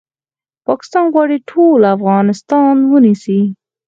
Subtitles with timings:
[0.67, 3.41] پاکستان غواړي ټول افغانستان ونیسي